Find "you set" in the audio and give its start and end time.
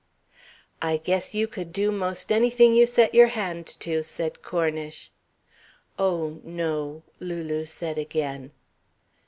2.73-3.13